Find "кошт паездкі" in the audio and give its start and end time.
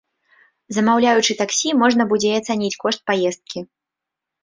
2.87-3.59